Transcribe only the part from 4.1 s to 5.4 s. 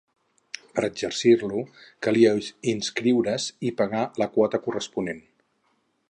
la quota corresponent.